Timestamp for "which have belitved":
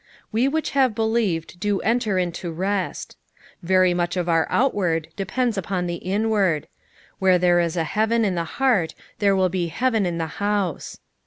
0.47-1.59